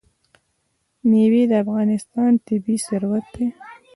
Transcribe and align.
مېوې 1.09 1.43
د 1.51 1.53
افغانستان 1.63 2.31
طبعي 2.45 2.75
ثروت 2.85 3.25
دی. 3.35 3.47